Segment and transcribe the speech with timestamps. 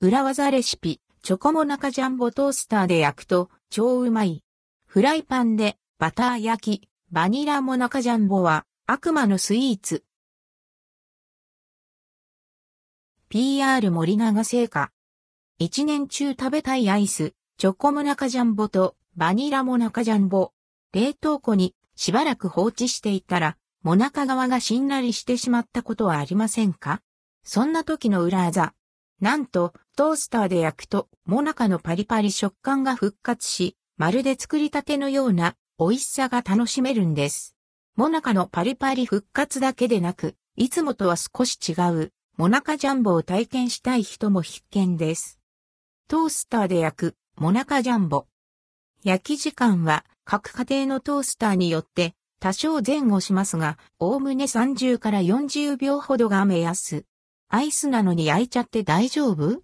[0.00, 4.44] 裏技レシピ、チョコモナカジャンボトースターで焼くと超うまい。
[4.86, 10.04] フライパンでバター焼き、バニラモナカジャンボは悪魔のスイーツ。
[13.28, 14.92] PR 森永製菓。
[15.58, 20.52] 一年中食べたいアイス、チョコモナカジャンボとバニラモナカジャンボ。
[20.92, 27.02] 冷凍庫にしばらく放置していたら、モナカ側がしんなりしてしまったことはありませんか？
[27.42, 28.74] そんな時の裏技。
[29.20, 37.56] なんと、トースターで焼くと、モナカのパリパリ食感が復活し、まるで作りたてのような美味しさが楽しめるんです。
[37.96, 45.40] モナカのパリパリ復活だけでなく、いつもとは少し違う、モナカジャンボを体験したい人も必見です。
[46.06, 48.26] トースターで焼く、モナカジャンボ。
[49.02, 57.04] 焼き時間は、各家庭のトースターによって多少前後しますが、おおむね30から40秒ほどが目安。
[57.50, 59.56] アイスなのに焼いちゃって大丈夫？
[59.56, 59.60] っ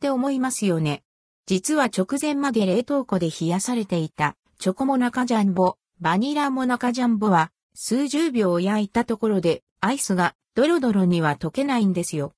[0.00, 1.02] て思いますよね。
[1.44, 12.32] 実は直前まで冷凍庫で冷やされていたチョコモナカジャンボ、バニラモナカジャンボは数十秒焼いたところでアイスがドロドロには溶けないんですよ。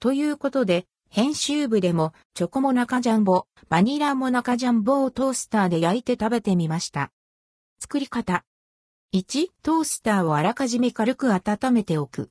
[0.00, 7.12] ということで、編集部でもチョコモナカジャンボ、バニラモナカジャンボをトースターで焼いて食べてみました。
[7.78, 8.44] 作り方。
[9.12, 12.30] 1、トースターをあらかじめ軽く温めておく。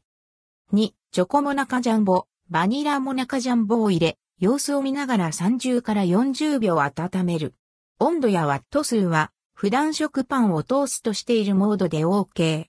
[0.71, 7.53] 2、チョコモナカジャンボ、バニラモナカジャンボを入れ、様子を見ながら30から40秒温める。
[7.99, 12.65] 温度やワット数は、普段食パンをトーストしているモードで OK。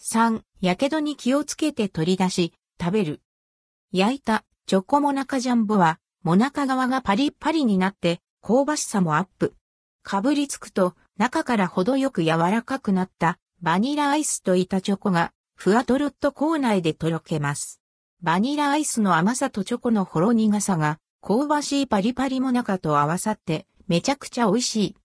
[0.00, 3.20] 3、火傷に気をつけて取り出し、食べる。
[3.92, 9.54] 焼いたチョコモナカジャンボは、モナカ側がパリッパリになって、香ばしさもアップ。
[10.02, 17.80] かぶりつくと、中から程よく柔らかくなったバニラアイスと板チョコがふわとろっと口内でとろけます。
[18.22, 24.96] バニラアイスの甘さとチョコのほろ苦さが香ばしいパリパリモナカと合わさってめちゃくちゃ美味しい。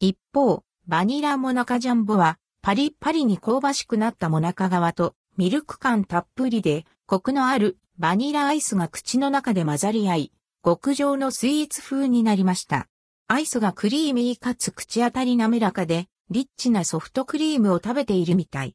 [0.00, 10.32] 一方、バニラモナカジャンボはパリパリに香ばしくなったモナカ側とミルク感たっぷりでコクのあるバニラアイスが口の中で混ざり合い、
[10.64, 12.88] 極上のスイーツ風になりました。
[13.28, 18.74] アイスがクリーミーかつ口当たり滑らかで、リッチなソフトクリームを食べているみたい。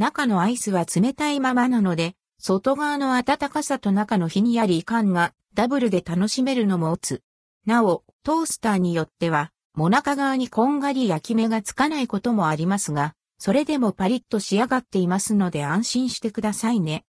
[0.00, 7.22] 中のアイスは冷たいままなので、外側の温かさと中のひんやり感がダブルで楽しめるのもオツ。
[7.66, 17.04] なお、トースターによっては、モナカ側にこんがり焼き目がつかないこともありますが、それでもパリッと仕上がっていますので安心してくださいね。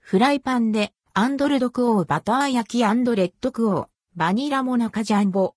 [0.00, 3.86] フライパンで、アンドルドクオーバター焼きレッドクオー、
[4.16, 5.56] バニラモナカジャンボ、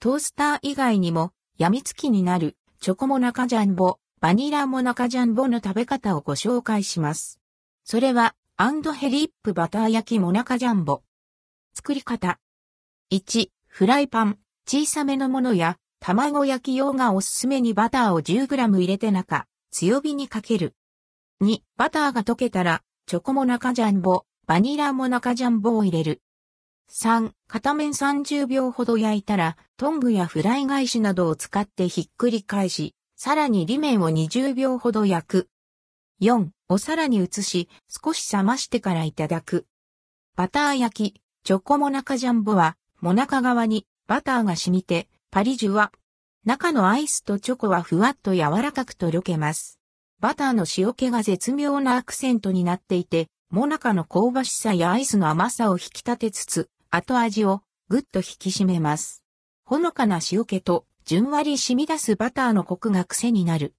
[0.00, 7.40] トースター以外にも、病みつきになる、チョコモナカジャンボ、バニラモナカジャンボの食べ方をご紹介します。
[7.82, 11.02] それは、アンドヘリップバター焼きモナカジャンボ。
[11.74, 12.38] 作り方。
[13.10, 20.76] 1、フライパン、小さめのものや、卵焼き用がおすすめにバターを 10g 入れて中、強火にかける。
[21.42, 26.22] 2、バターが溶けたら、チョコモナカジャンボ、バニラモナカジャンボを入れる。
[26.92, 32.94] 3、片面30秒ほど焼いたら、トングやフライ返しなどを使ってひっくり返し、
[33.24, 35.48] さらに裏面を20秒ほど焼く。
[36.20, 39.64] 4、お皿に移し、少し冷ましてからいただく。
[40.34, 45.92] バター焼き、チョコモナカジャンボは、モナカ側にバターが染みて、パリジュは、
[46.44, 49.78] 中のアイスとチョコはふわっと柔らかくとろけます。
[50.18, 59.22] バターの塩気が絶妙なアクセントになっていて、モナカの香ばしさやアイスの甘さを引き立てつつ、後味をぐっと引き締めます。
[59.64, 63.74] ほのかな塩気とじゅんわり染み出すバターのコクが癖になる。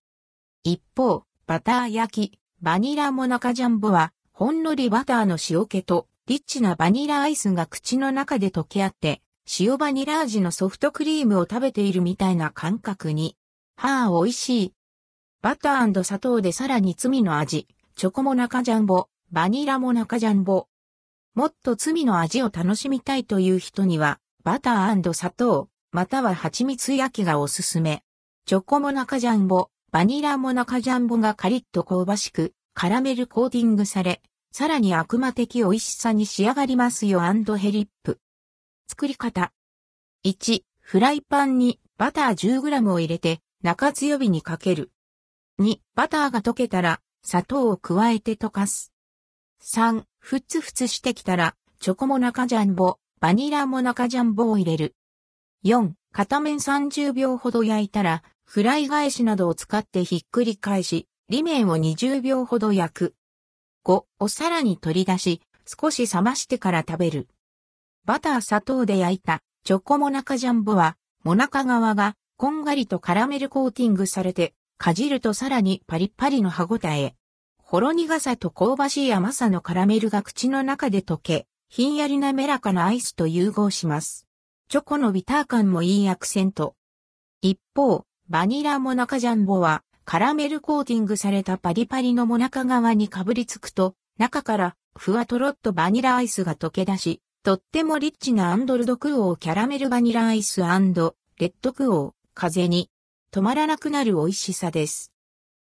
[0.63, 9.21] 一方、バター焼き、バニラモナカジャンボは、ほんのりバターの塩気と、リッチなバニラアイスが口の中で溶け合って、
[9.59, 13.37] 塩バニラ味のソフトクリームを食べているみたいな感覚に。
[13.77, 14.73] はあ、美味しい。
[15.41, 20.67] バター砂糖でさらに罪の味、チョコモナカジャンボ、バニラモナカジャンボ、
[21.35, 28.01] もっと罪の味を楽しみたいという人には、バター砂糖、または蜂蜜焼きがおすすめ。
[28.47, 38.19] チョコモナカジャンボ、バニラモナカジャンボがカリッと香ばしく、カラメルコーティングされ、さらに悪魔的美味しさに仕上がりますよヘリップ。
[38.87, 39.53] 作り方。
[40.25, 44.91] 1、フライパンにバター 10g を入れて中強火にかける。
[45.59, 48.91] 2、バターが溶けたら砂糖を加えて溶かす。
[49.61, 54.95] 3、ふつふつしてきたら、チョコモナカジャンボ、バニラモナカジャンボを入れる。
[55.63, 63.15] 4、片面30秒ほど焼いたら、フライ返しなどを使ってひっくり返し、裏面を20秒ほど焼く。
[63.85, 67.29] 5、お皿に取り出し、少し冷ましてから食べる。
[68.03, 77.15] バター砂糖で焼いたチョコモナカジャンボは、モナカ側がこんがりとカラメルコーティングされて、かじるとさらにパリッパリの歯ごたえ。
[77.57, 84.27] ほろ苦さと香ばしい甘さのカラメルが口の中で溶け、ひんやり滑らかなアイスと融合します。
[84.73, 86.73] チョコのビター感もいいアクセント。
[87.43, 102.89] 一方、バニラモナカジャンボは、カラメルコーティングされたパリパリのモナカ側にかぶりつくと、中からふわとろっとバニラアイスが溶け出し、とってもリッチなアンドルドクオーキャラメルバニラアイスレッドクオー、風に
[103.31, 105.11] 止まらなくなる美味しさです。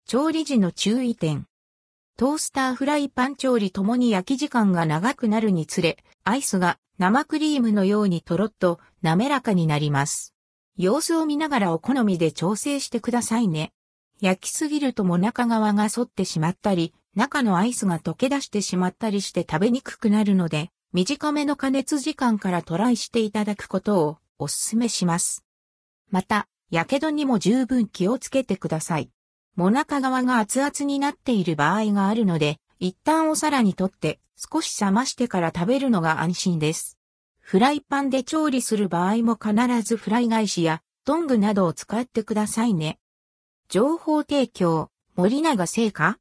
[0.07, 1.45] 調理時の注意点。
[2.17, 10.33] トースターフライパン調理ともに焼き時間が長くなるにつれ、アイスが生クリームのようにとろっと滑らかになります。
[10.77, 13.73] 様子を見ながらお好みで調整してくださいね。
[14.21, 25.45] 焼きすぎるとも中側が反ってしまったり、中のアイスが溶け出してしまったりして食べにくくなるので、短めの加熱時間からトライしていただくことをお勧めします。
[26.09, 29.09] また、火傷にも十分気をつけてください。
[29.55, 36.98] もなか側が熱々になっている場合があるので、一旦お皿にとって少し冷ましてから食べるのが安心です。
[37.49, 42.99] フライパンで調理する場合も必ずフライ返しやトングなどを使ってくださいね。
[43.69, 46.17] 情報提供、森永製菓